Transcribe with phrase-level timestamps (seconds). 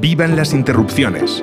[0.00, 1.42] Vivan las interrupciones.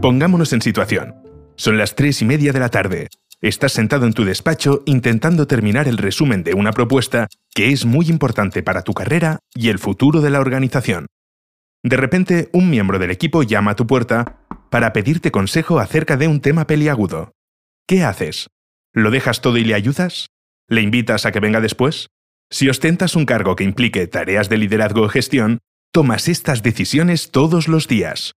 [0.00, 1.14] Pongámonos en situación.
[1.56, 3.08] Son las tres y media de la tarde.
[3.40, 8.06] Estás sentado en tu despacho intentando terminar el resumen de una propuesta que es muy
[8.08, 11.06] importante para tu carrera y el futuro de la organización.
[11.82, 14.40] De repente, un miembro del equipo llama a tu puerta
[14.70, 17.32] para pedirte consejo acerca de un tema peliagudo.
[17.86, 18.48] ¿Qué haces?
[18.92, 20.28] ¿Lo dejas todo y le ayudas?
[20.70, 22.10] ¿Le invitas a que venga después?
[22.50, 25.60] Si ostentas un cargo que implique tareas de liderazgo o gestión,
[25.92, 28.34] tomas estas decisiones todos los días.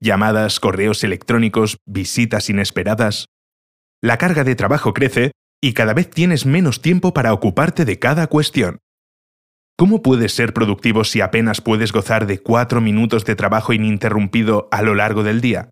[0.00, 3.26] Llamadas, correos electrónicos, visitas inesperadas.
[4.02, 8.26] La carga de trabajo crece y cada vez tienes menos tiempo para ocuparte de cada
[8.26, 8.80] cuestión.
[9.76, 14.82] ¿Cómo puedes ser productivo si apenas puedes gozar de cuatro minutos de trabajo ininterrumpido a
[14.82, 15.70] lo largo del día?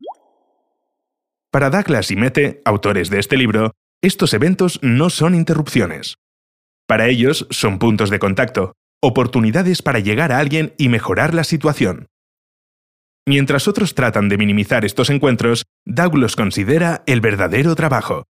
[1.50, 6.16] Para Douglas y Mete, autores de este libro, estos eventos no son interrupciones.
[6.86, 12.06] Para ellos son puntos de contacto, oportunidades para llegar a alguien y mejorar la situación.
[13.26, 18.24] Mientras otros tratan de minimizar estos encuentros, Douglas considera el verdadero trabajo,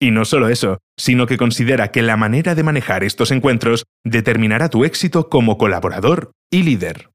[0.00, 4.68] y no solo eso, sino que considera que la manera de manejar estos encuentros determinará
[4.68, 7.10] tu éxito como colaborador y líder.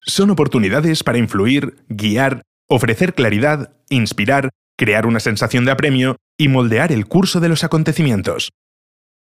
[0.00, 6.92] Son oportunidades para influir, guiar, ofrecer claridad, inspirar, crear una sensación de apremio y moldear
[6.92, 8.52] el curso de los acontecimientos.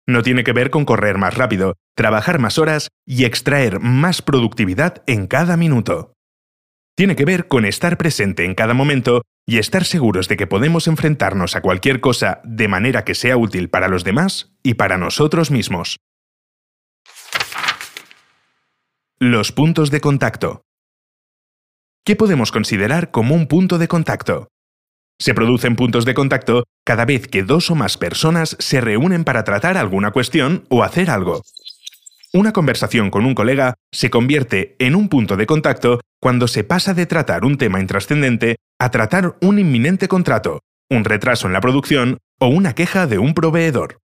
[0.06, 5.04] No tiene que ver con correr más rápido, trabajar más horas y extraer más productividad
[5.08, 6.14] en cada minuto.
[6.96, 10.88] Tiene que ver con estar presente en cada momento y estar seguros de que podemos
[10.88, 15.52] enfrentarnos a cualquier cosa de manera que sea útil para los demás y para nosotros
[15.52, 15.98] mismos.
[19.20, 20.64] Los puntos de contacto.
[22.06, 24.50] ¿Qué podemos considerar como un punto de contacto?
[25.24, 29.46] Se producen puntos de contacto cada vez que dos o más personas se reúnen para
[29.46, 31.44] tratar alguna cuestión o hacer algo.
[32.34, 36.94] Una conversación con un colega se convierte en un punto de contacto cuando se pasa
[36.94, 42.18] de tratar un tema intrascendente a tratar un inminente contrato, un retraso en la producción
[42.38, 44.00] o una queja de un proveedor.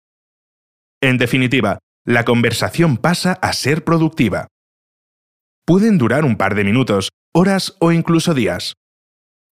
[1.02, 4.46] En definitiva, la conversación pasa a ser productiva.
[5.66, 8.74] Pueden durar un par de minutos, horas o incluso días.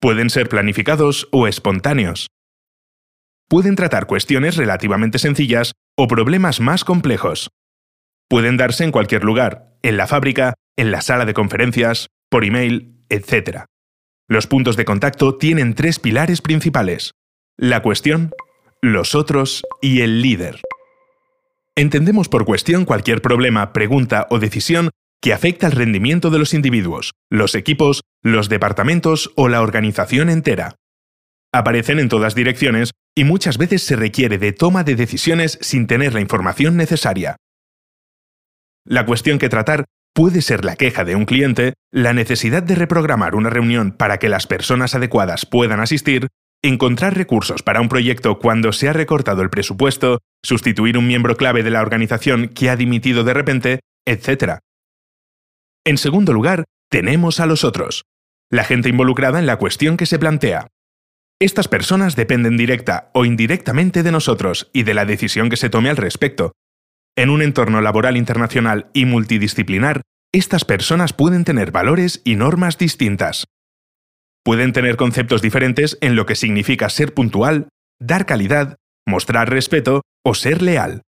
[0.02, 2.26] Pueden ser planificados o espontáneos.
[3.48, 7.50] Pueden tratar cuestiones relativamente sencillas o problemas más complejos.
[8.28, 12.96] Pueden darse en cualquier lugar, en la fábrica, en la sala de conferencias, por email,
[13.10, 13.66] etc.
[14.28, 17.12] Los puntos de contacto tienen tres pilares principales.
[17.56, 18.32] La cuestión,
[18.80, 20.62] los otros y el líder.
[21.76, 24.90] Entendemos por cuestión cualquier problema, pregunta o decisión
[25.20, 30.76] que afecta al rendimiento de los individuos, los equipos, los departamentos o la organización entera.
[31.52, 36.14] Aparecen en todas direcciones y muchas veces se requiere de toma de decisiones sin tener
[36.14, 37.36] la información necesaria.
[38.84, 39.84] La cuestión que tratar
[40.14, 44.28] puede ser la queja de un cliente, la necesidad de reprogramar una reunión para que
[44.28, 46.28] las personas adecuadas puedan asistir,
[46.62, 51.62] encontrar recursos para un proyecto cuando se ha recortado el presupuesto, sustituir un miembro clave
[51.62, 54.58] de la organización que ha dimitido de repente, etc.
[55.84, 58.04] En segundo lugar, tenemos a los otros,
[58.52, 60.68] la gente involucrada en la cuestión que se plantea.
[61.40, 65.90] Estas personas dependen directa o indirectamente de nosotros y de la decisión que se tome
[65.90, 66.52] al respecto,
[67.14, 70.00] en un entorno laboral internacional y multidisciplinar,
[70.32, 73.44] estas personas pueden tener valores y normas distintas.
[74.42, 77.68] Pueden tener conceptos diferentes en lo que significa ser puntual,
[78.00, 78.76] dar calidad,
[79.06, 81.02] mostrar respeto o ser leal.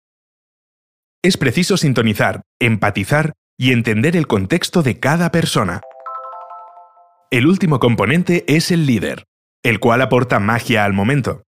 [1.23, 5.81] Es preciso sintonizar, empatizar y entender el contexto de cada persona.
[7.31, 9.23] El último componente es el líder,
[9.63, 11.43] el cual aporta magia al momento.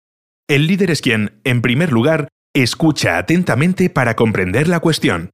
[0.48, 5.30] El líder es quien, en primer lugar, Escucha atentamente para comprender la cuestión.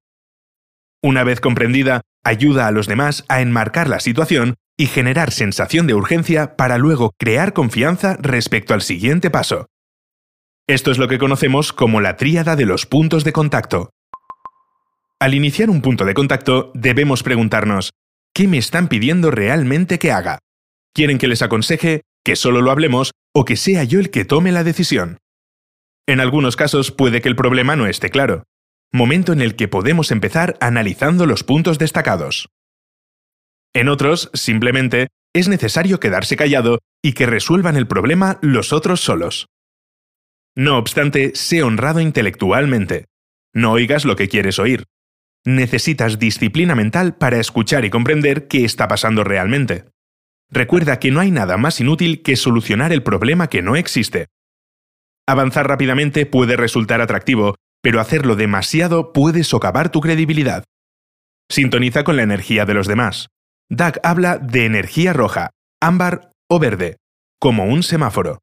[1.02, 5.94] Una vez comprendida, ayuda a los demás a enmarcar la situación y generar sensación de
[5.94, 9.68] urgencia para luego crear confianza respecto al siguiente paso.
[10.68, 13.92] Esto es lo que conocemos como la tríada de los puntos de contacto.
[15.18, 17.92] Al iniciar un punto de contacto, debemos preguntarnos,
[18.36, 20.40] ¿qué me están pidiendo realmente que haga?
[20.94, 24.52] ¿Quieren que les aconseje, que solo lo hablemos o que sea yo el que tome
[24.52, 25.20] la decisión?
[26.06, 28.44] En algunos casos puede que el problema no esté claro,
[28.94, 32.50] momento en el que podemos empezar analizando los puntos destacados.
[33.74, 39.48] En otros, simplemente, es necesario quedarse callado y que resuelvan el problema los otros solos.
[40.58, 43.06] No obstante, sé honrado intelectualmente.
[43.54, 44.86] No oigas lo que quieres oír.
[45.46, 49.86] Necesitas disciplina mental para escuchar y comprender qué está pasando realmente.
[50.50, 54.28] Recuerda que no hay nada más inútil que solucionar el problema que no existe.
[55.28, 60.64] Avanzar rápidamente puede resultar atractivo, pero hacerlo demasiado puede socavar tu credibilidad.
[61.50, 63.28] Sintoniza con la energía de los demás.
[63.70, 66.98] Doug habla de energía roja, ámbar o verde,
[67.40, 68.40] como un semáforo.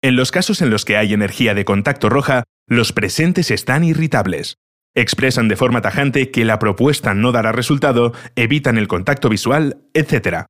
[0.00, 4.58] En los casos en los que hay energía de contacto roja, los presentes están irritables.
[4.98, 10.46] Expresan de forma tajante que la propuesta no dará resultado, evitan el contacto visual, etc.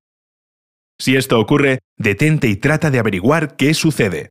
[0.98, 4.30] Si esto ocurre, detente y trata de averiguar qué sucede.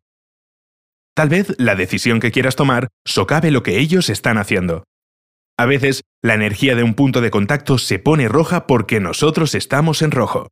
[1.15, 4.85] Tal vez la decisión que quieras tomar socave lo que ellos están haciendo.
[5.55, 10.01] A veces, la energía de un punto de contacto se pone roja porque nosotros estamos
[10.01, 10.47] en rojo.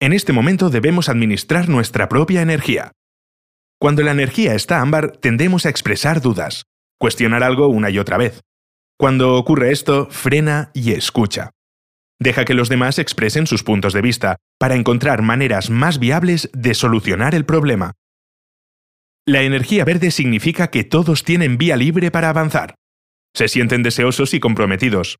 [0.00, 2.92] En este momento debemos administrar nuestra propia energía.
[3.78, 6.64] Cuando la energía está ámbar, tendemos a expresar dudas,
[7.00, 8.42] cuestionar algo una y otra vez.
[8.98, 11.50] Cuando ocurre esto, frena y escucha.
[12.20, 16.74] Deja que los demás expresen sus puntos de vista para encontrar maneras más viables de
[16.74, 17.94] solucionar el problema.
[19.26, 22.74] La energía verde significa que todos tienen vía libre para avanzar.
[23.34, 25.16] Se sienten deseosos y comprometidos.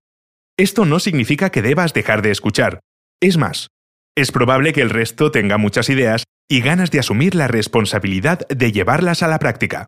[0.59, 2.81] Esto no significa que debas dejar de escuchar.
[3.23, 3.69] Es más,
[4.15, 8.73] es probable que el resto tenga muchas ideas y ganas de asumir la responsabilidad de
[8.73, 9.87] llevarlas a la práctica.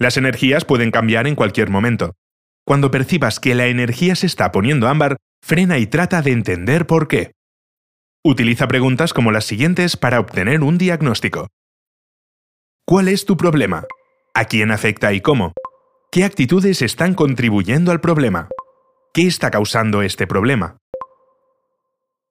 [0.00, 2.14] Las energías pueden cambiar en cualquier momento.
[2.64, 7.06] Cuando percibas que la energía se está poniendo ámbar, frena y trata de entender por
[7.06, 7.32] qué.
[8.24, 11.48] Utiliza preguntas como las siguientes para obtener un diagnóstico.
[12.86, 13.84] ¿Cuál es tu problema?
[14.32, 15.52] ¿A quién afecta y cómo?
[16.10, 18.48] ¿Qué actitudes están contribuyendo al problema?
[19.12, 20.78] ¿Qué está causando este problema?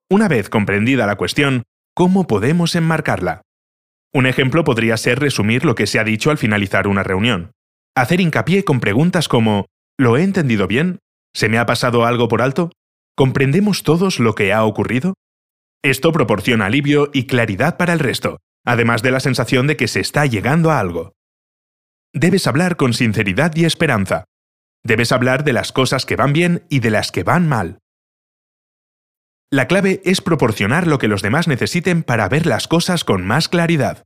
[0.09, 1.63] Una vez comprendida la cuestión,
[1.93, 3.43] ¿cómo podemos enmarcarla?
[4.11, 7.51] Un ejemplo podría ser resumir lo que se ha dicho al finalizar una reunión.
[7.99, 9.65] Hacer hincapié con preguntas como
[9.97, 10.99] ¿Lo he entendido bien?
[11.33, 12.71] ¿Se me ha pasado algo por alto?
[13.13, 15.15] ¿Comprendemos todos lo que ha ocurrido?
[15.83, 19.99] Esto proporciona alivio y claridad para el resto, además de la sensación de que se
[19.99, 21.11] está llegando a algo.
[22.13, 24.23] Debes hablar con sinceridad y esperanza.
[24.81, 27.79] Debes hablar de las cosas que van bien y de las que van mal.
[29.51, 33.49] La clave es proporcionar lo que los demás necesiten para ver las cosas con más
[33.49, 34.05] claridad.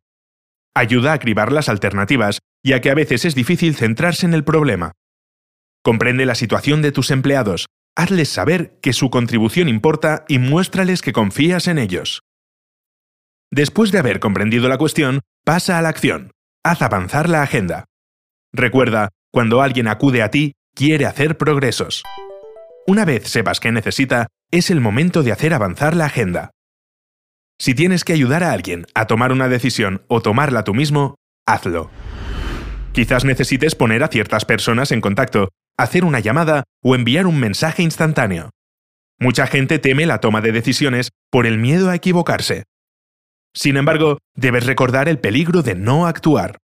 [0.74, 4.94] Ayuda a cribar las alternativas, ya que a veces es difícil centrarse en el problema.
[5.84, 11.14] Comprende la situación de tus empleados, hazles saber que su contribución importa y muéstrales que
[11.14, 12.22] confías en ellos.
[13.52, 16.32] Después de haber comprendido la cuestión, pasa a la acción.
[16.64, 17.86] Haz avanzar la agenda.
[18.54, 22.04] Recuerda, cuando alguien acude a ti, quiere hacer progresos.
[22.88, 26.52] Una vez sepas qué necesita, es el momento de hacer avanzar la agenda.
[27.60, 31.92] Si tienes que ayudar a alguien a tomar una decisión o tomarla tú mismo, hazlo.
[32.94, 37.82] Quizás necesites poner a ciertas personas en contacto, hacer una llamada o enviar un mensaje
[37.82, 38.52] instantáneo.
[39.20, 42.66] Mucha gente teme la toma de decisiones por el miedo a equivocarse.
[43.56, 46.60] Sin embargo, debes recordar el peligro de no actuar.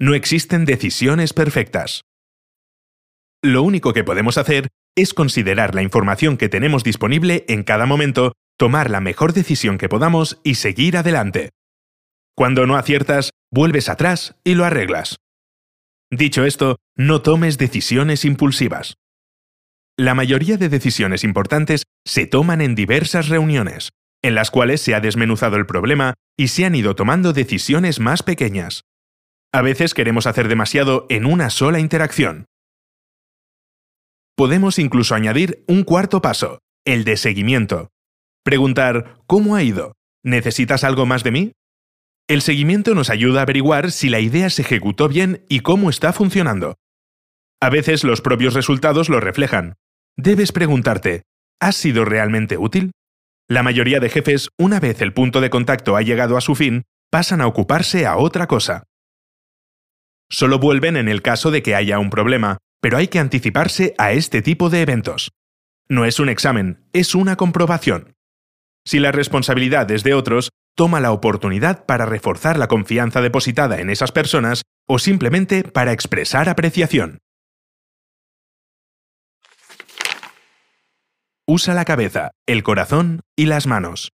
[0.00, 2.02] No existen decisiones perfectas.
[3.40, 8.32] Lo único que podemos hacer es considerar la información que tenemos disponible en cada momento,
[8.56, 11.50] tomar la mejor decisión que podamos y seguir adelante.
[12.34, 15.18] Cuando no aciertas, vuelves atrás y lo arreglas.
[16.10, 18.96] Dicho esto, no tomes decisiones impulsivas.
[19.98, 23.90] La mayoría de decisiones importantes se toman en diversas reuniones,
[24.22, 28.22] en las cuales se ha desmenuzado el problema y se han ido tomando decisiones más
[28.22, 28.84] pequeñas.
[29.52, 32.46] A veces queremos hacer demasiado en una sola interacción.
[34.36, 37.88] Podemos incluso añadir un cuarto paso, el de seguimiento.
[38.44, 39.94] Preguntar, ¿cómo ha ido?
[40.22, 41.52] ¿Necesitas algo más de mí?
[42.28, 46.12] El seguimiento nos ayuda a averiguar si la idea se ejecutó bien y cómo está
[46.12, 46.76] funcionando.
[47.58, 49.76] A veces los propios resultados lo reflejan.
[50.14, 51.22] Debes preguntarte,
[51.58, 52.92] ¿ha sido realmente útil?
[53.48, 56.82] La mayoría de jefes, una vez el punto de contacto ha llegado a su fin,
[57.10, 58.84] pasan a ocuparse a otra cosa.
[60.30, 64.12] Solo vuelven en el caso de que haya un problema, pero hay que anticiparse a
[64.12, 65.30] este tipo de eventos.
[65.88, 68.12] No es un examen, es una comprobación.
[68.84, 73.90] Si la responsabilidad es de otros, toma la oportunidad para reforzar la confianza depositada en
[73.90, 77.18] esas personas o simplemente para expresar apreciación.
[81.48, 84.12] Usa la cabeza, el corazón y las manos.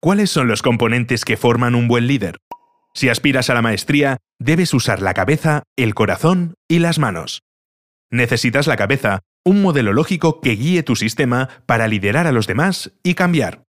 [0.00, 2.38] ¿Cuáles son los componentes que forman un buen líder?
[2.94, 7.42] Si aspiras a la maestría, debes usar la cabeza, el corazón y las manos.
[8.10, 12.92] Necesitas la cabeza, un modelo lógico que guíe tu sistema para liderar a los demás
[13.02, 13.69] y cambiar.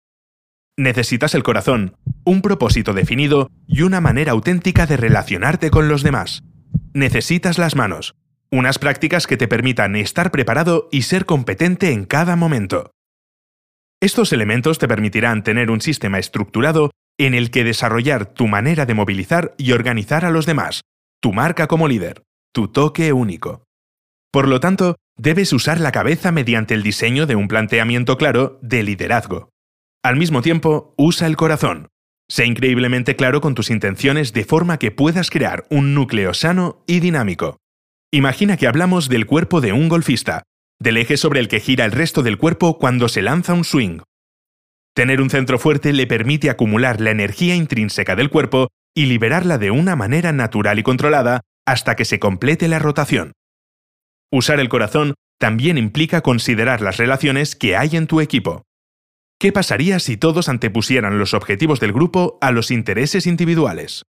[0.80, 6.46] Necesitas el corazón, un propósito definido y una manera auténtica de relacionarte con los demás.
[6.94, 8.16] Necesitas las manos,
[8.50, 12.92] unas prácticas que te permitan estar preparado y ser competente en cada momento.
[14.00, 18.94] Estos elementos te permitirán tener un sistema estructurado en el que desarrollar tu manera de
[18.94, 20.84] movilizar y organizar a los demás,
[21.22, 23.66] tu marca como líder, tu toque único.
[24.32, 28.84] Por lo tanto, debes usar la cabeza mediante el diseño de un planteamiento claro de
[28.84, 29.50] liderazgo.
[30.10, 31.90] Al mismo tiempo, usa el corazón.
[32.28, 37.00] Sé increíblemente claro con tus intenciones de forma que puedas crear un núcleo sano y
[37.00, 37.58] dinámico.
[38.12, 40.42] Imagina que hablamos del cuerpo de un golfista,
[40.80, 44.00] del eje sobre el que gira el resto del cuerpo cuando se lanza un swing.
[44.96, 49.70] Tener un centro fuerte le permite acumular la energía intrínseca del cuerpo y liberarla de
[49.70, 53.34] una manera natural y controlada hasta que se complete la rotación.
[54.32, 58.64] Usar el corazón también implica considerar las relaciones que hay en tu equipo.
[59.42, 64.04] ¿Qué pasaría si todos antepusieran los objetivos del grupo a los intereses individuales?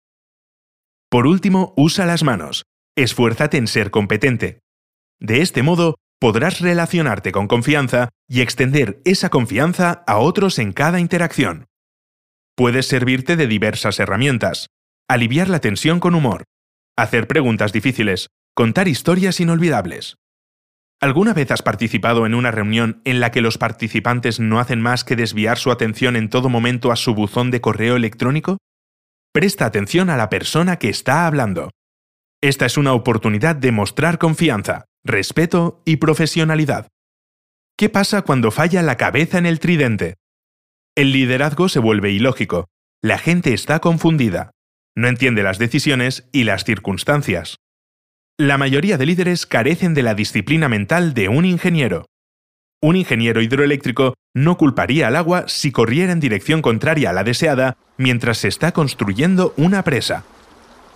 [1.07, 2.65] Por último, usa las manos.
[2.97, 4.61] Esfuérzate en ser competente.
[5.19, 10.99] De este modo, podrás relacionarte con confianza y extender esa confianza a otros en cada
[10.99, 11.67] interacción.
[12.55, 14.69] Puedes servirte de diversas herramientas,
[15.07, 16.45] aliviar la tensión con humor,
[16.97, 20.15] hacer preguntas difíciles, contar historias inolvidables.
[21.01, 25.05] ¿Alguna vez has participado en una reunión en la que los participantes no hacen más
[25.05, 28.57] que desviar su atención en todo momento a su buzón de correo electrónico?
[29.31, 31.71] Presta atención a la persona que está hablando.
[32.41, 36.89] Esta es una oportunidad de mostrar confianza, respeto y profesionalidad.
[37.77, 40.15] ¿Qué pasa cuando falla la cabeza en el tridente?
[40.95, 42.65] El liderazgo se vuelve ilógico.
[43.01, 44.51] La gente está confundida.
[44.97, 47.55] No entiende las decisiones y las circunstancias.
[48.39, 52.05] La mayoría de líderes carecen de la disciplina mental de un ingeniero.
[52.81, 57.75] Un ingeniero hidroeléctrico no culparía al agua si corriera en dirección contraria a la deseada
[57.97, 60.23] mientras se está construyendo una presa.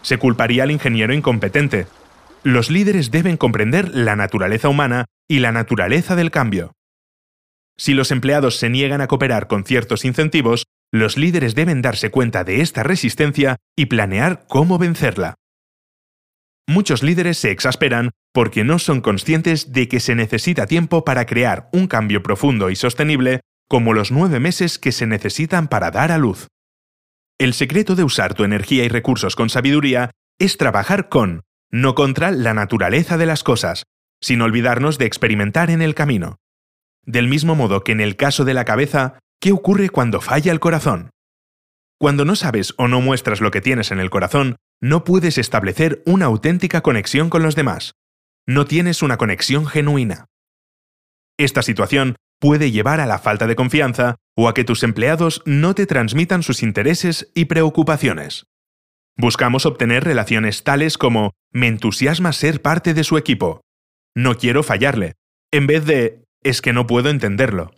[0.04, 1.88] Se culparía al ingeniero incompetente,
[2.44, 6.72] los líderes deben comprender la naturaleza humana y la naturaleza del cambio.
[7.76, 12.46] Si los empleados se niegan a cooperar con ciertos incentivos, los líderes deben darse cuenta
[12.46, 15.36] de esta resistencia y planear cómo vencerla.
[16.68, 21.70] Muchos líderes se exasperan porque no son conscientes de que se necesita tiempo para crear
[21.74, 26.18] un cambio profundo y sostenible como los nueve meses que se necesitan para dar a
[26.18, 26.48] luz.
[27.40, 31.42] El secreto de usar tu energía y recursos con sabiduría es trabajar con
[31.72, 33.84] no contra la naturaleza de las cosas,
[34.22, 36.38] sin olvidarnos de experimentar en el camino.
[37.04, 40.60] Del mismo modo que en el caso de la cabeza, ¿qué ocurre cuando falla el
[40.60, 41.10] corazón?
[42.00, 46.04] Cuando no sabes o no muestras lo que tienes en el corazón, no puedes establecer
[46.06, 47.94] una auténtica conexión con los demás.
[48.46, 50.26] No tienes una conexión genuina.
[51.38, 55.74] Esta situación puede llevar a la falta de confianza o a que tus empleados no
[55.74, 58.46] te transmitan sus intereses y preocupaciones.
[59.16, 63.62] Buscamos obtener relaciones tales como me entusiasma ser parte de su equipo,
[64.14, 65.14] no quiero fallarle,
[65.54, 67.74] en vez de es que no puedo entenderlo.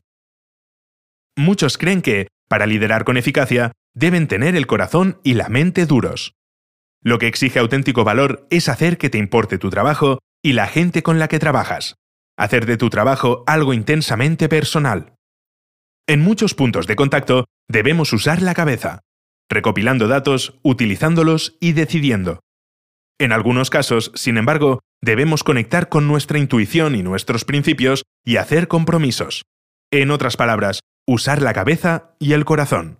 [1.37, 6.33] Muchos creen que, para liderar con eficacia, deben tener el corazón y la mente duros.
[7.05, 11.03] Lo que exige auténtico valor es hacer que te importe tu trabajo y la gente
[11.03, 11.97] con la que trabajas,
[12.35, 15.13] hacer de tu trabajo algo intensamente personal.
[16.07, 19.01] En muchos puntos de contacto debemos usar la cabeza,
[19.51, 22.39] recopilando datos, utilizándolos y decidiendo.
[23.19, 28.67] En algunos casos, sin embargo, debemos conectar con nuestra intuición y nuestros principios y hacer
[28.67, 29.43] compromisos.
[29.91, 32.99] En otras palabras, usar la cabeza y el corazón.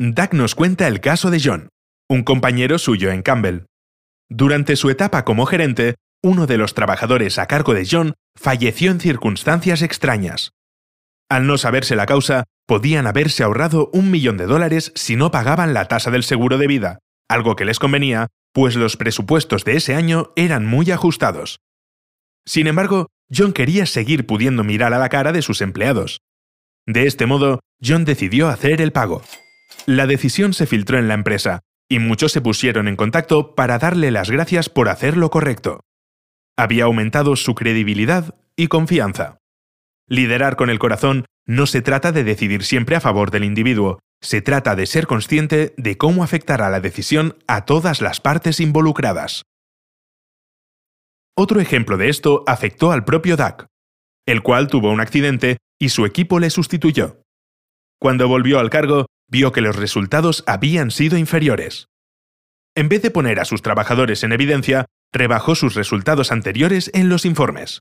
[0.00, 1.68] Doug nos cuenta el caso de John,
[2.12, 3.64] un compañero suyo en Campbell.
[4.28, 9.00] Durante su etapa como gerente, uno de los trabajadores a cargo de John falleció en
[9.00, 10.50] circunstancias extrañas.
[11.30, 15.72] Al no saberse la causa, podían haberse ahorrado un millón de dólares si no pagaban
[15.72, 16.98] la tasa del seguro de vida,
[17.30, 21.60] algo que les convenía, pues los presupuestos de ese año eran muy ajustados.
[22.44, 26.20] Sin embargo, John quería seguir pudiendo mirar a la cara de sus empleados.
[26.86, 29.22] De este modo, John decidió hacer el pago.
[29.86, 34.10] La decisión se filtró en la empresa, y muchos se pusieron en contacto para darle
[34.10, 35.80] las gracias por hacer lo correcto.
[36.56, 39.38] Había aumentado su credibilidad y confianza.
[40.08, 44.40] Liderar con el corazón no se trata de decidir siempre a favor del individuo, se
[44.40, 49.42] trata de ser consciente de cómo afectará la decisión a todas las partes involucradas.
[51.36, 53.66] Otro ejemplo de esto afectó al propio Duck,
[54.26, 57.22] el cual tuvo un accidente y su equipo le sustituyó.
[57.98, 61.88] Cuando volvió al cargo, vio que los resultados habían sido inferiores.
[62.76, 67.24] En vez de poner a sus trabajadores en evidencia, rebajó sus resultados anteriores en los
[67.24, 67.80] informes.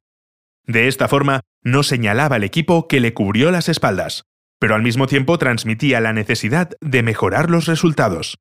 [0.65, 4.24] De esta forma, no señalaba al equipo que le cubrió las espaldas,
[4.60, 8.38] pero al mismo tiempo transmitía la necesidad de mejorar los resultados.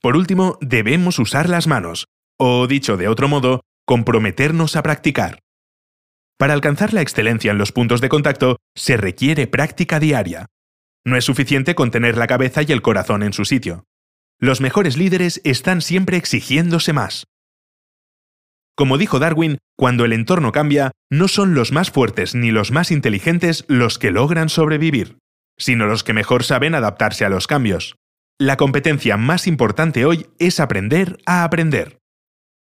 [0.00, 2.06] Por último, debemos usar las manos,
[2.36, 5.38] o dicho de otro modo, comprometernos a practicar.
[6.36, 10.46] Para alcanzar la excelencia en los puntos de contacto se requiere práctica diaria.
[11.04, 13.84] No es suficiente con tener la cabeza y el corazón en su sitio.
[14.38, 17.24] Los mejores líderes están siempre exigiéndose más.
[18.76, 22.90] Como dijo Darwin, cuando el entorno cambia, no son los más fuertes ni los más
[22.90, 25.18] inteligentes los que logran sobrevivir,
[25.58, 27.96] sino los que mejor saben adaptarse a los cambios.
[28.40, 31.98] La competencia más importante hoy es aprender a aprender.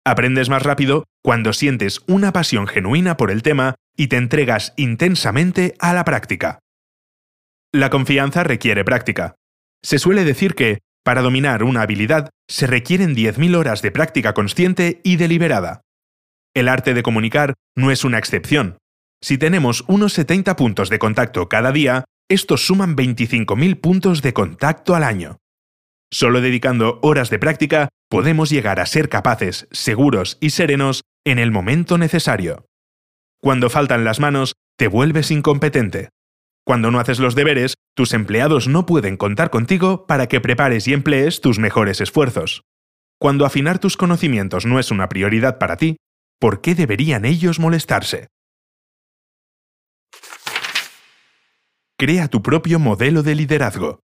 [0.05, 5.75] Aprendes más rápido cuando sientes una pasión genuina por el tema y te entregas intensamente
[5.79, 6.59] a la práctica.
[7.71, 9.35] La confianza requiere práctica.
[9.83, 15.01] Se suele decir que, para dominar una habilidad, se requieren 10.000 horas de práctica consciente
[15.03, 15.81] y deliberada.
[16.55, 18.79] El arte de comunicar no es una excepción.
[19.21, 24.95] Si tenemos unos 70 puntos de contacto cada día, estos suman 25.000 puntos de contacto
[24.95, 25.37] al año.
[26.11, 31.51] Solo dedicando horas de práctica podemos llegar a ser capaces, seguros y serenos en el
[31.51, 32.65] momento necesario.
[33.39, 36.09] Cuando faltan las manos, te vuelves incompetente.
[36.69, 40.93] Cuando no haces los deberes, tus empleados no pueden contar contigo para que prepares y
[40.93, 42.61] emplees tus mejores esfuerzos.
[43.17, 45.97] Cuando afinar tus conocimientos no es una prioridad para ti,
[46.39, 48.27] ¿por qué deberían ellos molestarse?
[51.97, 54.01] Crea tu propio modelo de liderazgo.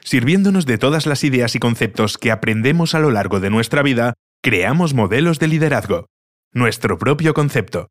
[0.00, 4.12] Sirviéndonos de todas las ideas y conceptos que aprendemos a lo largo de nuestra vida,
[4.42, 6.08] creamos modelos de liderazgo,
[6.52, 7.88] nuestro propio concepto.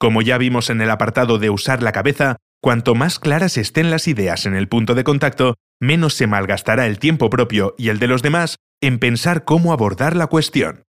[0.00, 4.08] Como ya vimos en el apartado de usar la cabeza, cuanto más claras estén las
[4.08, 8.06] ideas en el punto de contacto, menos se malgastará el tiempo propio y el de
[8.06, 10.84] los demás en pensar cómo abordar la cuestión.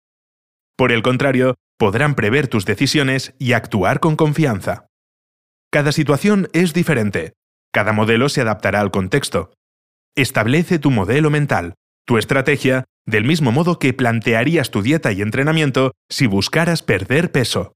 [0.77, 4.85] Por el contrario, podrán prever tus decisiones y actuar con confianza.
[5.71, 7.33] Cada situación es diferente.
[7.73, 9.53] Cada modelo se adaptará al contexto.
[10.15, 11.73] Establece tu modelo mental,
[12.05, 17.73] tu estrategia, del mismo modo que plantearías tu dieta y entrenamiento si buscaras perder peso.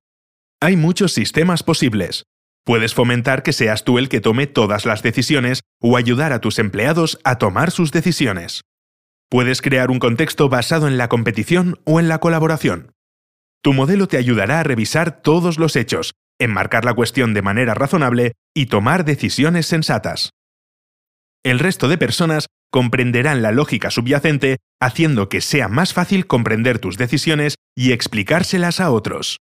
[0.64, 2.24] Hay muchos sistemas posibles.
[2.64, 6.58] Puedes fomentar que seas tú el que tome todas las decisiones o ayudar a tus
[6.58, 8.62] empleados a tomar sus decisiones.
[9.30, 12.94] Puedes crear un contexto basado en la competición o en la colaboración.
[13.62, 18.32] Tu modelo te ayudará a revisar todos los hechos, enmarcar la cuestión de manera razonable
[18.56, 20.30] y tomar decisiones sensatas.
[21.44, 26.98] El resto de personas comprenderán la lógica subyacente, haciendo que sea más fácil comprender tus
[26.98, 29.40] decisiones y explicárselas a otros.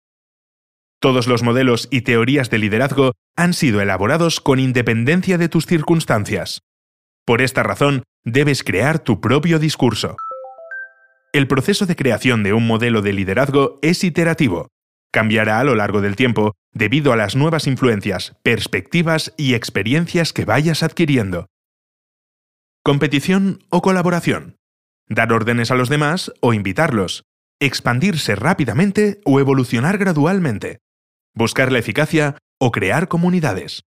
[1.00, 6.62] Todos los modelos y teorías de liderazgo han sido elaborados con independencia de tus circunstancias.
[7.24, 10.18] Por esta razón, debes crear tu propio discurso.
[11.34, 14.70] El proceso de creación de un modelo de liderazgo es iterativo.
[15.12, 20.46] Cambiará a lo largo del tiempo debido a las nuevas influencias, perspectivas y experiencias que
[20.46, 21.46] vayas adquiriendo.
[22.84, 24.56] Competición o colaboración.
[25.08, 27.24] Dar órdenes a los demás o invitarlos.
[27.60, 30.80] Expandirse rápidamente o evolucionar gradualmente.
[31.38, 33.84] Buscar la eficacia o crear comunidades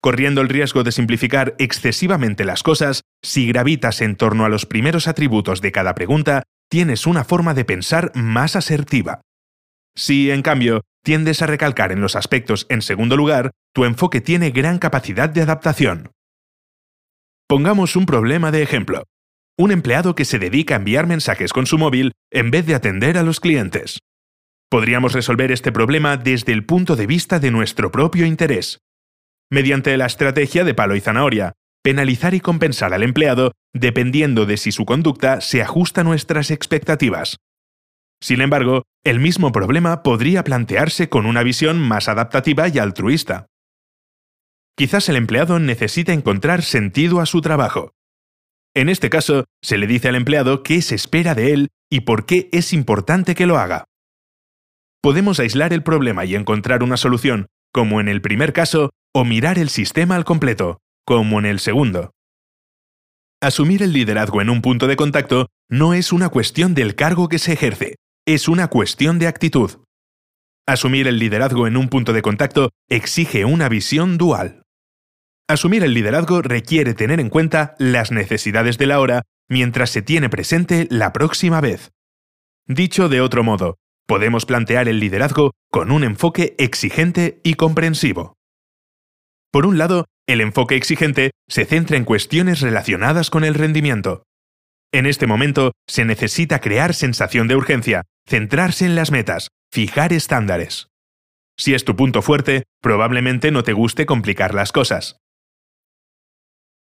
[0.00, 5.08] corriendo el riesgo de simplificar excesivamente las cosas, si gravitas en torno a los primeros
[5.08, 9.20] atributos de cada pregunta, tienes una forma de pensar más asertiva.
[9.96, 14.50] Si, en cambio, tiendes a recalcar en los aspectos en segundo lugar, tu enfoque tiene
[14.50, 16.12] gran capacidad de adaptación.
[17.48, 19.04] Pongamos un problema de ejemplo.
[19.58, 23.18] Un empleado que se dedica a enviar mensajes con su móvil en vez de atender
[23.18, 23.98] a los clientes.
[24.70, 28.80] Podríamos resolver este problema desde el punto de vista de nuestro propio interés
[29.50, 34.72] mediante la estrategia de palo y zanahoria, penalizar y compensar al empleado dependiendo de si
[34.72, 37.38] su conducta se ajusta a nuestras expectativas.
[38.20, 43.46] Sin embargo, el mismo problema podría plantearse con una visión más adaptativa y altruista.
[44.76, 47.92] Quizás el empleado necesita encontrar sentido a su trabajo.
[48.74, 52.26] En este caso, se le dice al empleado qué se espera de él y por
[52.26, 53.84] qué es importante que lo haga.
[55.00, 59.58] Podemos aislar el problema y encontrar una solución, como en el primer caso, o mirar
[59.58, 62.12] el sistema al completo, como en el segundo.
[63.40, 67.38] Asumir el liderazgo en un punto de contacto no es una cuestión del cargo que
[67.38, 69.78] se ejerce, es una cuestión de actitud.
[70.66, 74.64] Asumir el liderazgo en un punto de contacto exige una visión dual.
[75.48, 80.28] Asumir el liderazgo requiere tener en cuenta las necesidades de la hora mientras se tiene
[80.28, 81.90] presente la próxima vez.
[82.66, 88.34] Dicho de otro modo, podemos plantear el liderazgo con un enfoque exigente y comprensivo.
[89.52, 94.22] Por un lado, el enfoque exigente se centra en cuestiones relacionadas con el rendimiento.
[94.92, 100.88] En este momento se necesita crear sensación de urgencia, centrarse en las metas, fijar estándares.
[101.58, 105.18] Si es tu punto fuerte, probablemente no te guste complicar las cosas.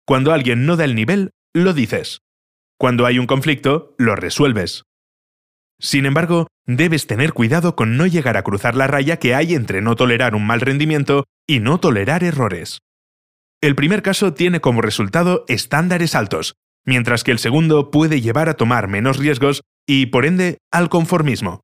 [0.07, 2.21] Cuando alguien no da el nivel, lo dices.
[2.79, 4.85] Cuando hay un conflicto, lo resuelves.
[5.79, 9.81] Sin embargo, debes tener cuidado con no llegar a cruzar la raya que hay entre
[9.81, 12.79] no tolerar un mal rendimiento y no tolerar errores.
[13.61, 18.55] El primer caso tiene como resultado estándares altos, mientras que el segundo puede llevar a
[18.55, 21.63] tomar menos riesgos y, por ende, al conformismo.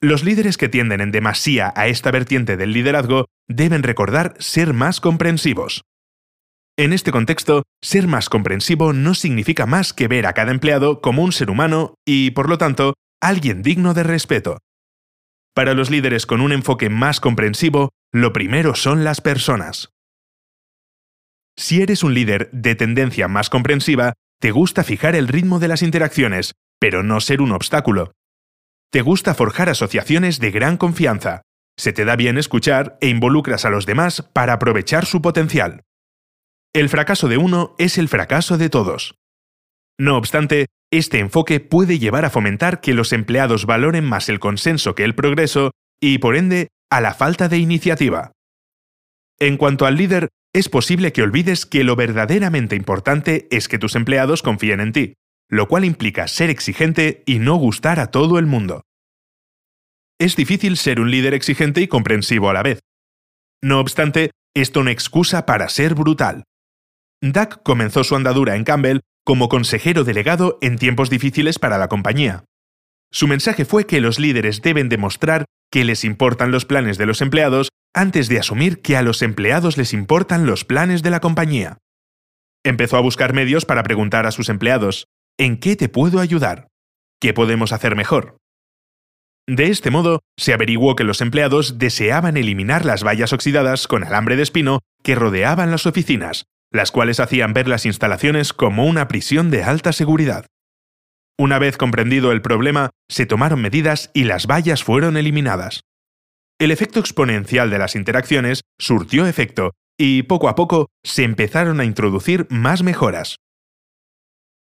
[0.00, 5.00] Los líderes que tienden en demasía a esta vertiente del liderazgo deben recordar ser más
[5.00, 5.82] comprensivos.
[6.78, 11.22] En este contexto, ser más comprensivo no significa más que ver a cada empleado como
[11.22, 14.58] un ser humano y, por lo tanto, alguien digno de respeto.
[15.54, 19.90] Para los líderes con un enfoque más comprensivo, lo primero son las personas.
[21.56, 25.82] Si eres un líder de tendencia más comprensiva, te gusta fijar el ritmo de las
[25.82, 28.12] interacciones, pero no ser un obstáculo.
[28.90, 31.42] Te gusta forjar asociaciones de gran confianza.
[31.76, 35.82] Se te da bien escuchar e involucras a los demás para aprovechar su potencial.
[36.72, 39.14] El fracaso de uno es el fracaso de todos.
[39.98, 44.94] No obstante, este enfoque puede llevar a fomentar que los empleados valoren más el consenso
[44.94, 48.32] que el progreso y, por ende, a la falta de iniciativa.
[49.38, 53.94] En cuanto al líder, es posible que olvides que lo verdaderamente importante es que tus
[53.94, 55.14] empleados confíen en ti,
[55.48, 58.82] lo cual implica ser exigente y no gustar a todo el mundo.
[60.18, 62.80] Es difícil ser un líder exigente y comprensivo a la vez.
[63.62, 66.44] No obstante, esto no excusa para ser brutal.
[67.22, 69.00] Duck comenzó su andadura en Campbell
[69.30, 72.46] como consejero delegado en tiempos difíciles para la compañía.
[73.12, 77.20] Su mensaje fue que los líderes deben demostrar que les importan los planes de los
[77.22, 81.78] empleados antes de asumir que a los empleados les importan los planes de la compañía.
[82.64, 85.06] Empezó a buscar medios para preguntar a sus empleados,
[85.38, 86.66] ¿en qué te puedo ayudar?
[87.20, 88.36] ¿Qué podemos hacer mejor?
[89.46, 94.34] De este modo, se averiguó que los empleados deseaban eliminar las vallas oxidadas con alambre
[94.34, 99.50] de espino que rodeaban las oficinas, las cuales hacían ver las instalaciones como una prisión
[99.50, 100.46] de alta seguridad.
[101.38, 105.80] Una vez comprendido el problema, se tomaron medidas y las vallas fueron eliminadas.
[106.58, 111.84] El efecto exponencial de las interacciones surtió efecto y poco a poco se empezaron a
[111.84, 113.36] introducir más mejoras.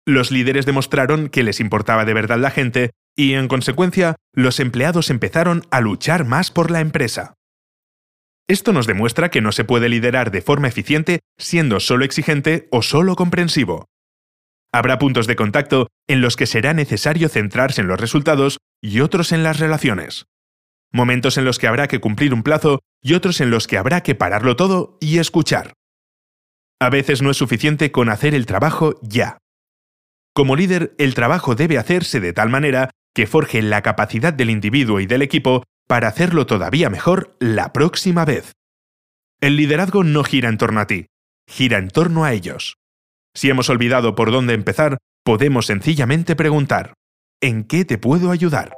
[0.06, 5.10] Los líderes demostraron que les importaba de verdad la gente y, en consecuencia, los empleados
[5.10, 7.34] empezaron a luchar más por la empresa.
[8.48, 12.80] Esto nos demuestra que no se puede liderar de forma eficiente siendo solo exigente o
[12.80, 13.84] solo comprensivo.
[14.72, 19.32] Habrá puntos de contacto en los que será necesario centrarse en los resultados y otros
[19.32, 20.26] en las relaciones.
[20.92, 24.02] Momentos en los que habrá que cumplir un plazo y otros en los que habrá
[24.02, 25.74] que pararlo todo y escuchar.
[26.80, 29.38] A veces no es suficiente con hacer el trabajo ya.
[30.32, 35.00] Como líder, el trabajo debe hacerse de tal manera que forje la capacidad del individuo
[35.00, 38.52] y del equipo para hacerlo todavía mejor la próxima vez.
[39.40, 41.06] El liderazgo no gira en torno a ti,
[41.48, 42.76] gira en torno a ellos.
[43.34, 46.94] Si hemos olvidado por dónde empezar, podemos sencillamente preguntar,
[47.40, 48.76] ¿en qué te puedo ayudar?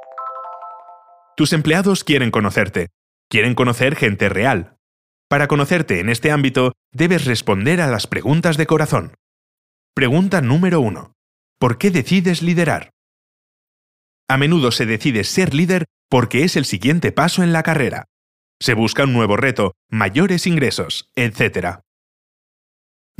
[1.35, 2.89] Tus empleados quieren conocerte,
[3.29, 4.77] quieren conocer gente real.
[5.29, 9.15] Para conocerte en este ámbito, debes responder a las preguntas de corazón.
[9.93, 11.13] Pregunta número 1.
[11.59, 12.91] ¿Por qué decides liderar?
[14.29, 18.05] A menudo se decide ser líder porque es el siguiente paso en la carrera.
[18.59, 21.79] Se busca un nuevo reto, mayores ingresos, etc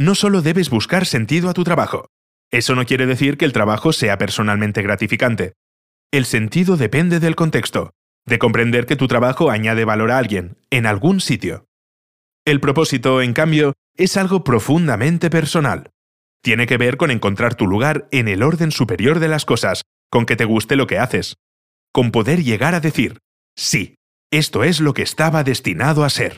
[0.02, 2.08] no solo debes buscar sentido a tu trabajo.
[2.50, 5.54] Eso no quiere decir que el trabajo sea personalmente gratificante.
[6.12, 7.92] El sentido depende del contexto,
[8.26, 11.66] de comprender que tu trabajo añade valor a alguien, en algún sitio.
[12.46, 15.92] El propósito, en cambio, es algo profundamente personal.
[16.42, 20.26] Tiene que ver con encontrar tu lugar en el orden superior de las cosas, con
[20.26, 21.36] que te guste lo que haces,
[21.92, 23.20] con poder llegar a decir,
[23.56, 23.96] sí,
[24.32, 26.38] esto es lo que estaba destinado a ser.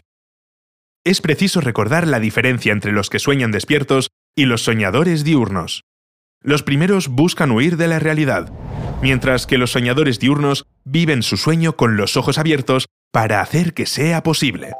[1.05, 5.83] Es preciso recordar la diferencia entre los que sueñan despiertos y los soñadores diurnos.
[6.41, 8.51] Los primeros buscan huir de la realidad,
[9.01, 13.85] mientras que los soñadores diurnos viven su sueño con los ojos abiertos para hacer que
[13.85, 14.73] sea posible.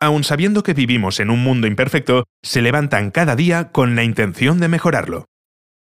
[0.00, 4.58] Aun sabiendo que vivimos en un mundo imperfecto, se levantan cada día con la intención
[4.58, 5.26] de mejorarlo.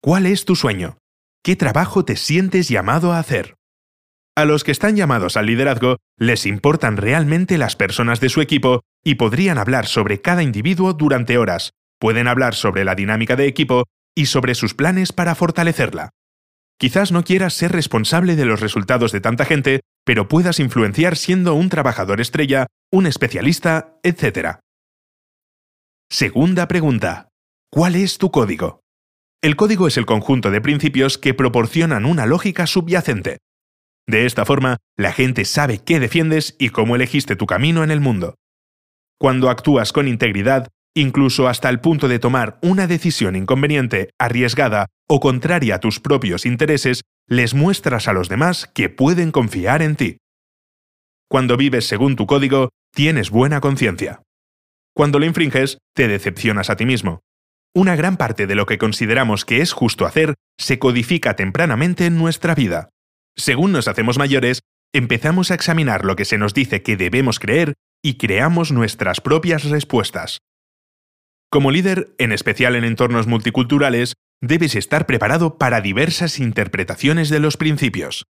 [0.02, 0.98] ¿Cuál es tu sueño?
[1.48, 3.56] ¿Qué trabajo te sientes llamado a hacer?
[4.36, 8.82] A los que están llamados al liderazgo les importan realmente las personas de su equipo
[9.02, 13.86] y podrían hablar sobre cada individuo durante horas, pueden hablar sobre la dinámica de equipo
[14.14, 16.10] y sobre sus planes para fortalecerla.
[16.78, 21.54] Quizás no quieras ser responsable de los resultados de tanta gente, pero puedas influenciar siendo
[21.54, 24.58] un trabajador estrella, un especialista, etc.
[26.10, 27.30] Segunda pregunta.
[27.72, 28.82] ¿Cuál es tu código?
[29.44, 33.38] El código es el conjunto de principios que proporcionan una lógica subyacente.
[34.08, 38.00] De esta forma, la gente sabe qué defiendes y cómo elegiste tu camino en el
[38.00, 38.36] mundo.
[39.20, 45.20] Cuando actúas con integridad, incluso hasta el punto de tomar una decisión inconveniente, arriesgada o
[45.20, 50.18] contraria a tus propios intereses, les muestras a los demás que pueden confiar en ti.
[51.30, 54.24] Cuando vives según tu código, tienes buena conciencia.
[54.96, 57.20] Cuando lo infringes, te decepcionas a ti mismo.
[57.76, 62.18] Una gran parte de lo que consideramos que es justo hacer se codifica tempranamente en
[62.18, 62.90] nuestra vida.
[63.36, 64.62] Según nos hacemos mayores,
[64.94, 69.66] empezamos a examinar lo que se nos dice que debemos creer y creamos nuestras propias
[69.66, 70.40] respuestas.
[71.50, 77.58] Como líder, en especial en entornos multiculturales, debes estar preparado para diversas interpretaciones de los
[77.58, 78.26] principios.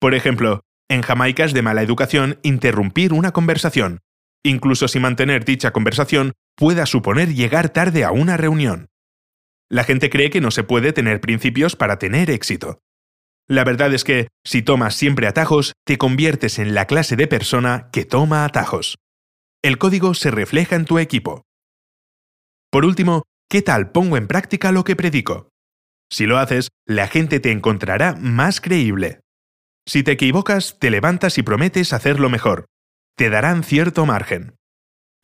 [0.00, 4.00] Por ejemplo, en Jamaica es de mala educación interrumpir una conversación,
[4.48, 8.88] incluso si mantener dicha conversación pueda suponer llegar tarde a una reunión.
[9.70, 12.80] La gente cree que no se puede tener principios para tener éxito.
[13.48, 17.88] La verdad es que, si tomas siempre atajos, te conviertes en la clase de persona
[17.92, 18.98] que toma atajos.
[19.62, 21.44] El código se refleja en tu equipo.
[22.70, 25.48] Por último, ¿qué tal pongo en práctica lo que predico?
[26.10, 29.20] Si lo haces, la gente te encontrará más creíble.
[29.86, 32.66] Si te equivocas, te levantas y prometes hacerlo mejor.
[33.18, 34.54] Te darán cierto margen.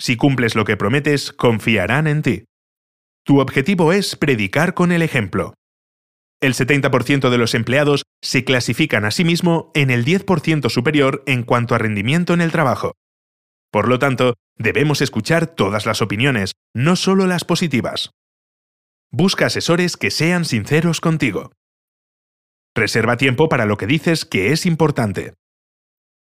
[0.01, 2.45] Si cumples lo que prometes, confiarán en ti.
[3.25, 5.55] Tu objetivo es predicar con el ejemplo.
[6.41, 11.45] El 70% de los empleados se clasifican a sí mismo en el 10% superior en
[11.45, 12.97] cuanto a rendimiento en el trabajo.
[13.71, 18.11] Por lo tanto, debemos escuchar todas las opiniones, no solo las positivas.
[19.13, 21.53] Busca asesores que sean sinceros contigo.
[22.75, 25.35] Reserva tiempo para lo que dices que es importante.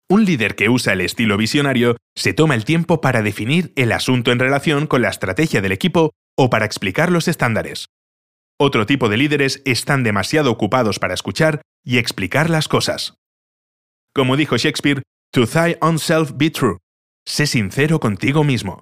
[0.10, 4.32] Un líder que usa el estilo visionario se toma el tiempo para definir el asunto
[4.32, 7.88] en relación con la estrategia del equipo o para explicar los estándares.
[8.58, 13.16] Otro tipo de líderes están demasiado ocupados para escuchar y explicar las cosas.
[14.16, 16.78] Como dijo Shakespeare, To thy own self be true.
[17.26, 18.82] Sé sincero contigo mismo.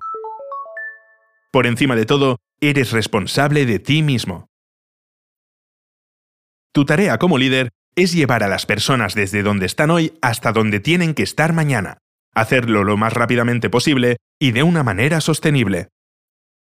[1.51, 4.45] Por encima de todo, eres responsable de ti mismo.
[6.71, 10.79] Tu tarea como líder es llevar a las personas desde donde están hoy hasta donde
[10.79, 11.99] tienen que estar mañana,
[12.33, 15.87] hacerlo lo más rápidamente posible y de una manera sostenible.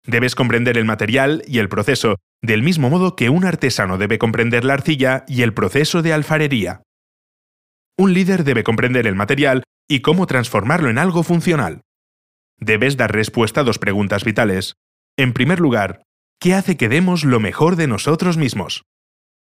[0.06, 4.66] Debes comprender el material y el proceso, del mismo modo que un artesano debe comprender
[4.66, 6.84] la arcilla y el proceso de alfarería.
[7.98, 11.82] Un líder debe comprender el material y cómo transformarlo en algo funcional.
[12.60, 14.76] Debes dar respuesta a dos preguntas vitales.
[15.18, 16.04] En primer lugar,
[16.40, 18.84] ¿qué hace que demos lo mejor de nosotros mismos?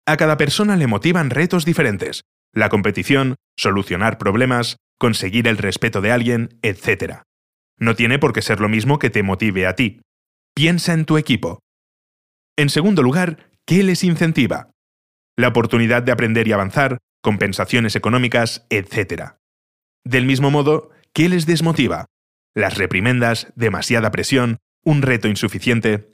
[0.09, 6.11] A cada persona le motivan retos diferentes, la competición, solucionar problemas, conseguir el respeto de
[6.11, 7.21] alguien, etc.
[7.77, 10.01] No tiene por qué ser lo mismo que te motive a ti.
[10.55, 11.59] Piensa en tu equipo.
[12.57, 14.71] En segundo lugar, ¿qué les incentiva?
[15.37, 19.33] La oportunidad de aprender y avanzar, compensaciones económicas, etc.
[20.03, 22.07] Del mismo modo, ¿qué les desmotiva?
[22.55, 26.13] Las reprimendas, demasiada presión, un reto insuficiente,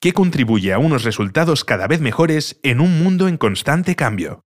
[0.00, 4.44] ¿Qué contribuye a unos resultados cada vez mejores en un mundo en constante cambio.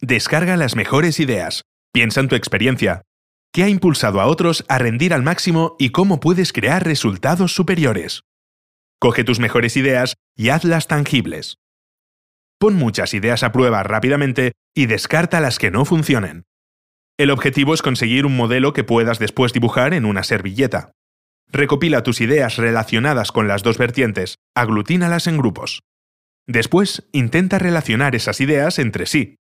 [0.00, 3.02] Descarga las mejores ideas, piensa en tu experiencia,
[3.52, 8.22] qué ha impulsado a otros a rendir al máximo y cómo puedes crear resultados superiores.
[9.00, 11.58] Coge tus mejores ideas y hazlas tangibles.
[12.58, 16.44] Pon muchas ideas a prueba rápidamente y descarta las que no funcionen.
[17.18, 20.92] El objetivo es conseguir un modelo que puedas después dibujar en una servilleta.
[21.50, 25.80] Recopila tus ideas relacionadas con las dos vertientes, aglutínalas en grupos.
[26.46, 29.36] Después, intenta relacionar esas ideas entre sí.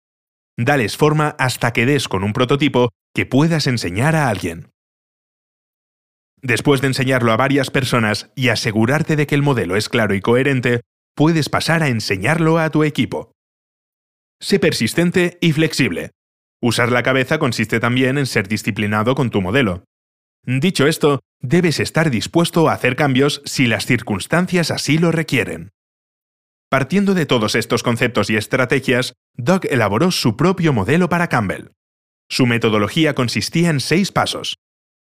[0.57, 4.71] Dales forma hasta que des con un prototipo que puedas enseñar a alguien.
[6.41, 10.21] Después de enseñarlo a varias personas y asegurarte de que el modelo es claro y
[10.21, 10.81] coherente,
[11.15, 13.33] puedes pasar a enseñarlo a tu equipo.
[14.41, 16.11] Sé persistente y flexible.
[16.61, 19.85] Usar la cabeza consiste también en ser disciplinado con tu modelo.
[20.45, 25.71] Dicho esto, debes estar dispuesto a hacer cambios si las circunstancias así lo requieren.
[26.69, 31.71] Partiendo de todos estos conceptos y estrategias, Doug elaboró su propio modelo para Campbell.
[32.29, 34.57] Su metodología consistía en seis pasos.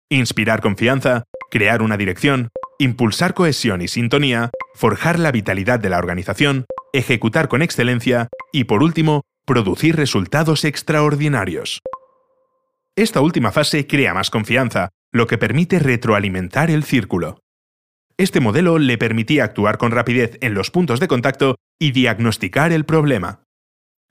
[0.10, 2.50] Inspirar confianza, crear una dirección,
[2.80, 8.82] impulsar cohesión y sintonía, forjar la vitalidad de la organización, ejecutar con excelencia y, por
[8.82, 11.82] último, producir resultados extraordinarios.
[12.96, 17.40] Esta última fase crea más confianza, lo que permite retroalimentar el círculo.
[18.18, 22.86] Este modelo le permitía actuar con rapidez en los puntos de contacto y diagnosticar el
[22.86, 23.44] problema.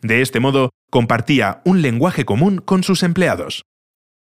[0.01, 3.65] De este modo, compartía un lenguaje común con sus empleados.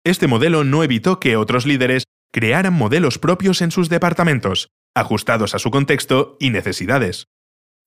[0.04, 5.58] Este modelo no evitó que otros líderes crearan modelos propios en sus departamentos, ajustados a
[5.58, 7.26] su contexto y necesidades.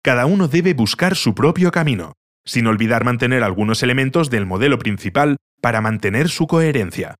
[0.03, 2.13] Cada uno debe buscar su propio camino,
[2.45, 7.17] sin olvidar mantener algunos elementos del modelo principal para mantener su coherencia.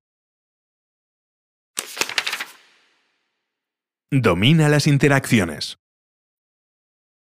[4.09, 5.79] Domina las interacciones.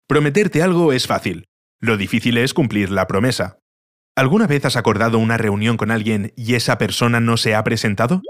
[0.06, 1.48] Prometerte algo es fácil.
[1.80, 3.58] Lo difícil es cumplir la promesa.
[4.14, 8.22] ¿Alguna vez has acordado una reunión con alguien y esa persona no se ha presentado?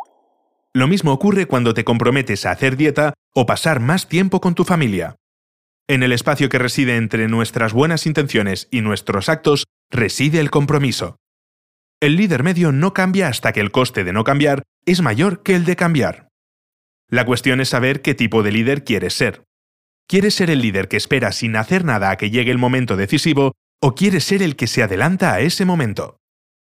[0.72, 4.64] Lo mismo ocurre cuando te comprometes a hacer dieta o pasar más tiempo con tu
[4.64, 5.16] familia.
[5.86, 11.16] En el espacio que reside entre nuestras buenas intenciones y nuestros actos reside el compromiso.
[12.00, 15.54] El líder medio no cambia hasta que el coste de no cambiar es mayor que
[15.54, 16.27] el de cambiar.
[17.10, 19.44] La cuestión es saber qué tipo de líder quieres ser.
[20.06, 23.52] ¿Quieres ser el líder que espera sin hacer nada a que llegue el momento decisivo
[23.80, 26.18] o quieres ser el que se adelanta a ese momento?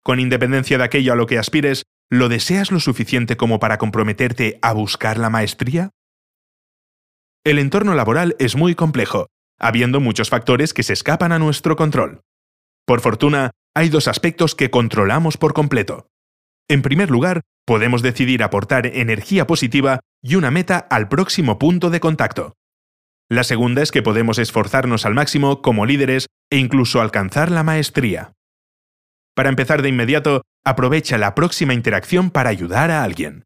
[0.03, 4.57] Con independencia de aquello a lo que aspires, ¿lo deseas lo suficiente como para comprometerte
[4.61, 5.91] a buscar la maestría?
[7.43, 9.27] El entorno laboral es muy complejo,
[9.59, 12.21] habiendo muchos factores que se escapan a nuestro control.
[12.85, 16.07] Por fortuna, hay dos aspectos que controlamos por completo.
[16.71, 21.99] En primer lugar, podemos decidir aportar energía positiva y una meta al próximo punto de
[21.99, 22.53] contacto.
[23.29, 28.31] La segunda es que podemos esforzarnos al máximo como líderes e incluso alcanzar la maestría.
[29.35, 33.43] Para empezar de inmediato, aprovecha la próxima interacción para ayudar a alguien.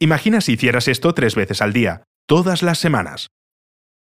[0.00, 3.28] Imagina si hicieras esto tres veces al día, todas las semanas.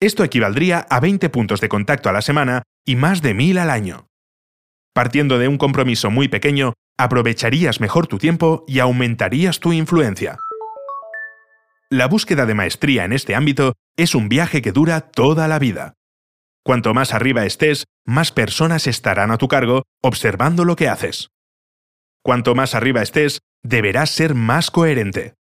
[0.01, 3.71] Esto equivaldría a 20 puntos de contacto a la semana y más de 1000 al
[3.71, 4.07] año.
[4.95, 10.39] Partiendo de un compromiso muy pequeño, aprovecharías mejor tu tiempo y aumentarías tu influencia.
[11.91, 15.95] La búsqueda de maestría en este ámbito es un viaje que dura toda la vida.
[16.65, 21.29] Cuanto más arriba estés, más personas estarán a tu cargo observando lo que haces.
[22.25, 25.35] Cuanto más arriba estés, deberás ser más coherente.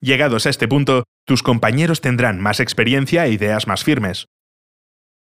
[0.00, 4.26] Llegados a este punto, tus compañeros tendrán más experiencia e ideas más firmes.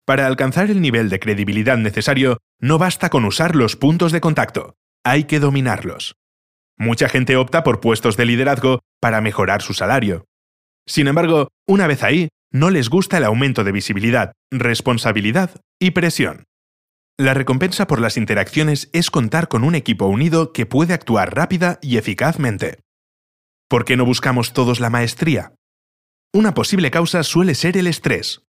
[0.04, 4.74] Para alcanzar el nivel de credibilidad necesario, no basta con usar los puntos de contacto,
[5.04, 6.16] hay que dominarlos.
[6.78, 10.24] Mucha gente opta por puestos de liderazgo para mejorar su salario.
[10.86, 16.44] Sin embargo, una vez ahí, no les gusta el aumento de visibilidad, responsabilidad y presión.
[17.18, 21.78] La recompensa por las interacciones es contar con un equipo unido que puede actuar rápida
[21.82, 22.80] y eficazmente.
[23.68, 25.54] ¿Por qué no buscamos todos la maestría?
[26.32, 28.42] Una posible causa suele ser el estrés.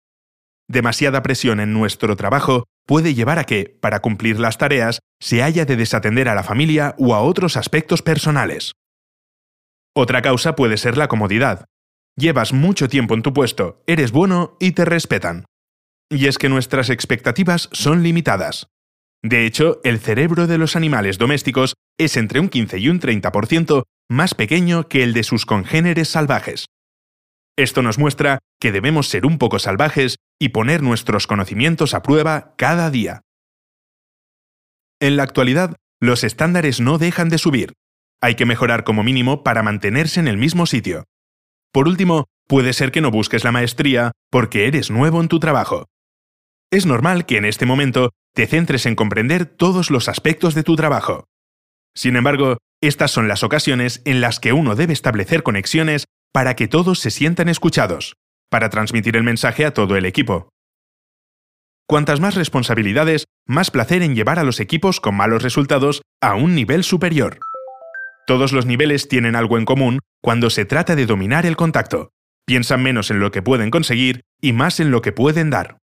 [0.67, 5.63] Demasiada presión en nuestro trabajo puede llevar a que, para cumplir las tareas, se haya
[5.63, 8.71] de desatender a la familia o a otros aspectos personales.
[9.95, 11.65] Otra causa puede ser la comodidad.
[12.17, 15.45] Llevas mucho tiempo en tu puesto, eres bueno y te respetan.
[16.09, 18.65] Y es que nuestras expectativas son limitadas.
[19.21, 23.83] De hecho, el cerebro de los animales domésticos es entre un 15 y un 30%
[24.09, 26.65] más pequeño que el de sus congéneres salvajes.
[27.55, 32.55] Esto nos muestra que debemos ser un poco salvajes y poner nuestros conocimientos a prueba
[32.57, 33.21] cada día.
[35.01, 37.73] En la actualidad, los estándares no dejan de subir.
[38.21, 41.05] Hay que mejorar como mínimo para mantenerse en el mismo sitio.
[41.71, 45.85] Por último, puede ser que no busques la maestría porque eres nuevo en tu trabajo.
[46.71, 50.75] Es normal que en este momento te centres en comprender todos los aspectos de tu
[50.75, 51.25] trabajo.
[51.95, 56.67] Sin embargo, estas son las ocasiones en las que uno debe establecer conexiones para que
[56.67, 58.15] todos se sientan escuchados,
[58.49, 60.49] para transmitir el mensaje a todo el equipo.
[61.87, 66.53] Cuantas más responsabilidades, más placer en llevar a los equipos con malos resultados a un
[66.53, 67.39] nivel superior.
[68.27, 72.11] Todos los niveles tienen algo en común cuando se trata de dominar el contacto.
[72.45, 75.79] Piensan menos en lo que pueden conseguir y más en lo que pueden dar.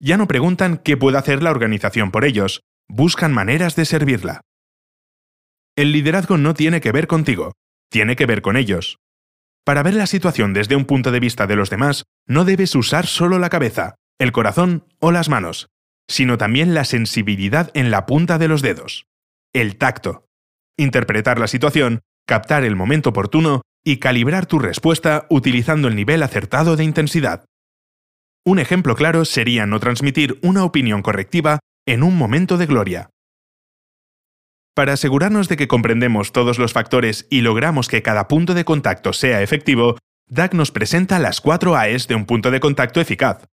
[0.00, 4.40] Ya no preguntan qué puede hacer la organización por ellos, buscan maneras de servirla.
[5.76, 7.52] El liderazgo no tiene que ver contigo,
[7.90, 8.98] tiene que ver con ellos.
[9.68, 13.06] Para ver la situación desde un punto de vista de los demás, no debes usar
[13.06, 15.68] solo la cabeza, el corazón o las manos,
[16.08, 19.04] sino también la sensibilidad en la punta de los dedos,
[19.52, 20.24] el tacto.
[20.78, 26.74] Interpretar la situación, captar el momento oportuno y calibrar tu respuesta utilizando el nivel acertado
[26.74, 27.44] de intensidad.
[28.46, 33.10] Un ejemplo claro sería no transmitir una opinión correctiva en un momento de gloria.
[34.78, 39.12] Para asegurarnos de que comprendemos todos los factores y logramos que cada punto de contacto
[39.12, 43.48] sea efectivo, DAC nos presenta las cuatro AES de un punto de contacto eficaz.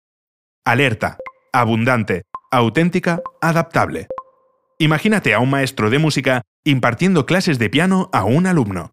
[0.65, 1.17] Alerta,
[1.51, 4.05] abundante, auténtica, adaptable.
[4.77, 8.91] Imagínate a un maestro de música impartiendo clases de piano a un alumno.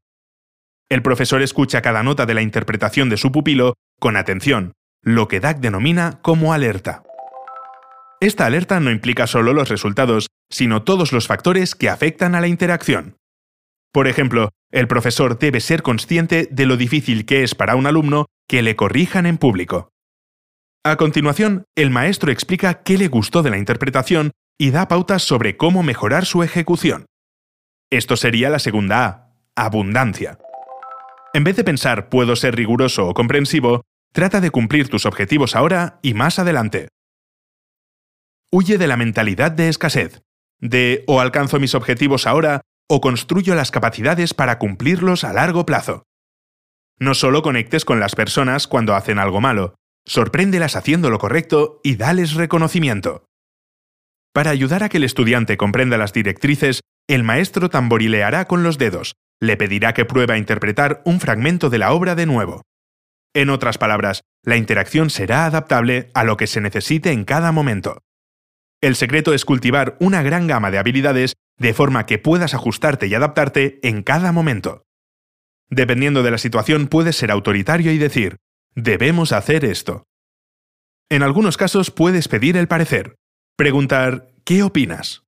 [0.89, 4.73] El profesor escucha cada nota de la interpretación de su pupilo con atención,
[5.03, 7.03] lo que DAC denomina como alerta.
[8.23, 12.47] Esta alerta no implica solo los resultados, sino todos los factores que afectan a la
[12.47, 13.17] interacción.
[13.93, 18.27] Por ejemplo, el profesor debe ser consciente de lo difícil que es para un alumno
[18.47, 19.91] que le corrijan en público.
[20.85, 25.57] A continuación, el maestro explica qué le gustó de la interpretación y da pautas sobre
[25.57, 27.07] cómo mejorar su ejecución.
[27.91, 30.39] Esto sería la segunda A, abundancia.
[31.35, 33.83] En vez de pensar puedo ser riguroso o comprensivo,
[34.13, 36.89] trata de cumplir tus objetivos ahora y más adelante.
[38.51, 40.23] Huye de la mentalidad de escasez,
[40.63, 46.05] de o alcanzo mis objetivos ahora o construyo las capacidades para cumplirlos a largo plazo.
[46.99, 49.75] No solo conectes con las personas cuando hacen algo malo,
[50.07, 53.27] sorpréndelas haciendo lo correcto y dales reconocimiento.
[54.33, 59.15] Para ayudar a que el estudiante comprenda las directrices, el maestro tamborileará con los dedos,
[59.41, 62.63] le pedirá que pruebe a interpretar un fragmento de la obra de nuevo.
[63.35, 67.99] En otras palabras, la interacción será adaptable a lo que se necesite en cada momento.
[68.83, 73.15] El secreto es cultivar una gran gama de habilidades de forma que puedas ajustarte y
[73.15, 74.83] adaptarte en cada momento.
[75.71, 78.39] Dependiendo de la situación, puedes ser autoritario y decir,
[78.75, 80.03] debemos hacer esto.
[81.09, 83.15] En algunos casos puedes pedir el parecer,
[83.57, 85.23] preguntar, ¿qué opinas?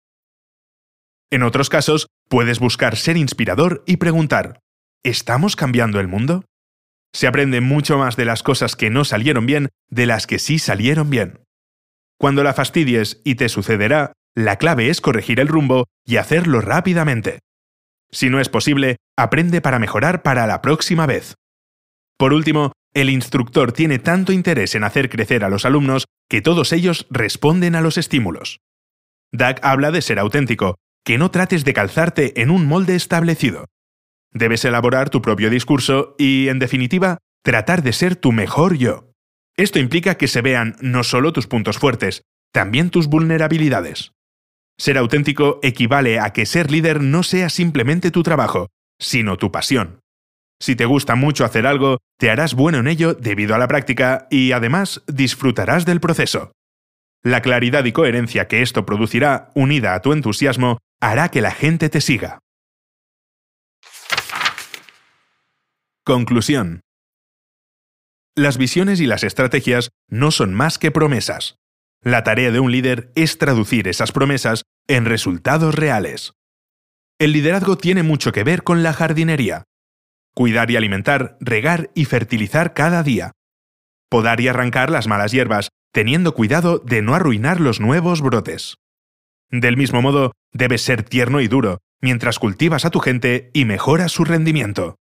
[1.32, 4.60] En otros casos, puedes buscar ser inspirador y preguntar,
[5.02, 6.44] ¿estamos cambiando el mundo?
[7.12, 10.60] Se aprende mucho más de las cosas que no salieron bien de las que sí
[10.60, 11.40] salieron bien.
[12.20, 17.38] Cuando la fastidies y te sucederá, la clave es corregir el rumbo y hacerlo rápidamente.
[18.10, 21.36] Si no es posible, aprende para mejorar para la próxima vez.
[22.18, 26.74] Por último, el instructor tiene tanto interés en hacer crecer a los alumnos que todos
[26.74, 28.58] ellos responden a los estímulos.
[29.32, 30.74] Doug habla de ser auténtico,
[31.06, 33.64] que no trates de calzarte en un molde establecido.
[34.30, 39.09] Debes elaborar tu propio discurso y, en definitiva, tratar de ser tu mejor yo.
[39.60, 44.12] Esto implica que se vean no solo tus puntos fuertes, también tus vulnerabilidades.
[44.78, 50.00] Ser auténtico equivale a que ser líder no sea simplemente tu trabajo, sino tu pasión.
[50.62, 54.28] Si te gusta mucho hacer algo, te harás bueno en ello debido a la práctica
[54.30, 56.52] y además disfrutarás del proceso.
[57.22, 61.90] La claridad y coherencia que esto producirá, unida a tu entusiasmo, hará que la gente
[61.90, 62.38] te siga.
[66.02, 66.80] Conclusión.
[68.36, 71.56] Las visiones y las estrategias no son más que promesas.
[72.02, 76.32] La tarea de un líder es traducir esas promesas en resultados reales.
[77.18, 79.64] El liderazgo tiene mucho que ver con la jardinería.
[80.34, 83.32] Cuidar y alimentar, regar y fertilizar cada día.
[84.08, 88.76] Podar y arrancar las malas hierbas, teniendo cuidado de no arruinar los nuevos brotes.
[89.50, 94.12] Del mismo modo, debes ser tierno y duro, mientras cultivas a tu gente y mejoras
[94.12, 94.99] su rendimiento.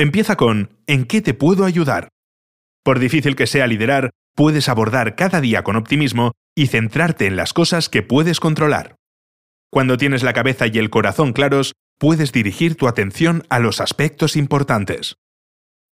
[0.00, 2.08] Empieza con ¿en qué te puedo ayudar?
[2.82, 7.52] Por difícil que sea liderar, puedes abordar cada día con optimismo y centrarte en las
[7.52, 8.96] cosas que puedes controlar.
[9.70, 14.36] Cuando tienes la cabeza y el corazón claros, puedes dirigir tu atención a los aspectos
[14.36, 15.16] importantes.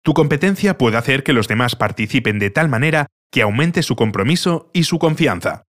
[0.02, 4.70] Tu competencia puede hacer que los demás participen de tal manera que aumente su compromiso
[4.72, 5.64] y su confianza.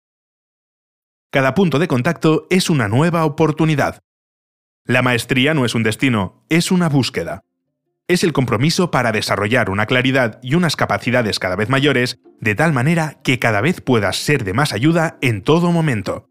[1.34, 4.00] Cada punto de contacto es una nueva oportunidad.
[4.86, 7.44] La maestría no es un destino, es una búsqueda
[8.14, 12.74] es el compromiso para desarrollar una claridad y unas capacidades cada vez mayores, de tal
[12.74, 16.30] manera que cada vez puedas ser de más ayuda en todo momento.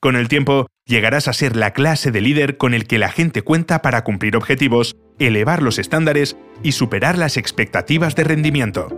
[0.00, 3.42] Con el tiempo, llegarás a ser la clase de líder con el que la gente
[3.42, 8.88] cuenta para cumplir objetivos, elevar los estándares y superar las expectativas de rendimiento.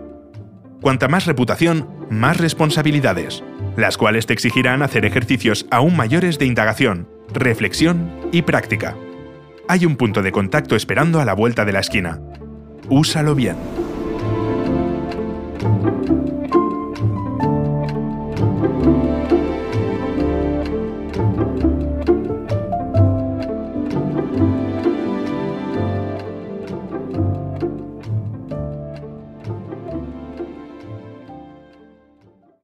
[0.80, 3.44] Cuanta más reputación, más responsabilidades,
[3.76, 8.96] las cuales te exigirán hacer ejercicios aún mayores de indagación, reflexión y práctica
[9.68, 12.20] hay un punto de contacto esperando a la vuelta de la esquina.
[12.88, 13.56] Úsalo bien.